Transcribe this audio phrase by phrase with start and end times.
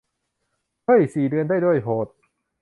[0.83, 2.07] เหย สี่เดือนได้ด้วย โหด